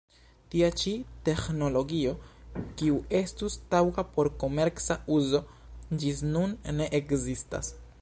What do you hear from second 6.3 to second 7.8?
nun ne ekzistas.